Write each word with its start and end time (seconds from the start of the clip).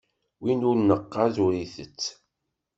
Win 0.41 0.65
ur 0.69 0.77
neqqaz 0.79 1.35
ur 1.45 1.53
itett. 1.63 2.01